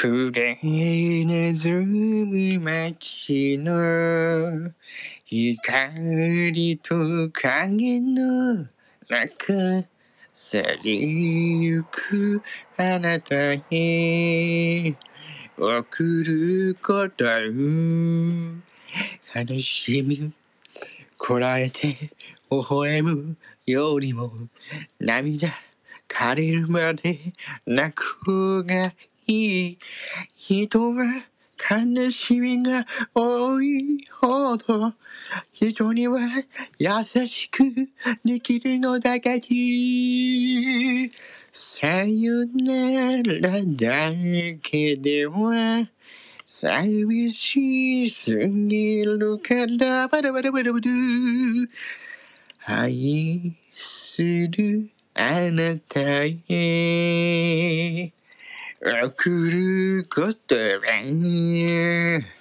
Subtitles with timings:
[0.00, 0.56] くれ
[1.26, 4.72] なずむ街の
[5.26, 6.94] 光と
[7.30, 8.66] 影の
[9.10, 9.84] 中
[10.32, 12.42] 去りゆく
[12.78, 13.34] あなた
[13.70, 14.96] へ
[15.58, 17.26] 送ること
[19.34, 20.32] 悲しみ
[21.18, 21.88] こらえて
[22.50, 23.36] 微笑む
[23.66, 24.32] よりも
[24.98, 25.48] 涙
[26.08, 27.18] 枯れるまで
[27.66, 28.94] 泣く方が
[29.30, 29.78] い
[30.36, 31.04] 人は
[31.70, 34.94] 悲しみが多いほど
[35.52, 36.20] 人には
[36.78, 37.62] 優しく
[38.24, 41.10] できるのだがき
[41.52, 44.10] さよならだ
[44.62, 45.88] けでは
[46.46, 50.08] 寂しすぎるから。
[50.08, 50.90] バラバラバラバラ
[52.66, 56.00] 愛するあなた
[56.50, 58.12] へ。
[58.82, 62.39] 送ることはね。